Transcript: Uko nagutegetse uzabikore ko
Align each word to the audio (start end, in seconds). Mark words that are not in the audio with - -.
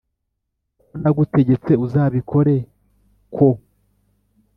Uko 0.83 0.95
nagutegetse 1.01 1.71
uzabikore 1.85 2.55
ko 3.35 3.47